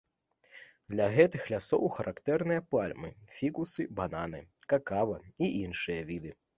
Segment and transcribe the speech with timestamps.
[0.93, 6.39] Для гэтых лясоў характэрныя пальмы, фікусы, бананы, какава і іншыя віды.